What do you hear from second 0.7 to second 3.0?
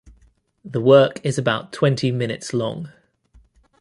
work is about twenty minutes long.